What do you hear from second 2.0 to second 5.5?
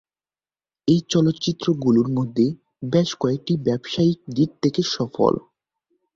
মধ্যে বেশ কয়েকটি ব্যবসায়িক দিক থেকে সফল।